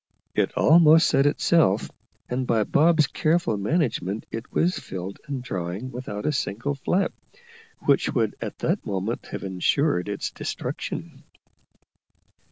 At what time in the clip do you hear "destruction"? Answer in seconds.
10.31-11.21